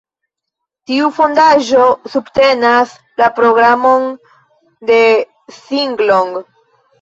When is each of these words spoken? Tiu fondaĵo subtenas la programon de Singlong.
Tiu 0.91 1.09
fondaĵo 1.17 1.83
subtenas 2.13 2.95
la 3.23 3.29
programon 3.41 4.09
de 4.93 4.99
Singlong. 5.59 6.35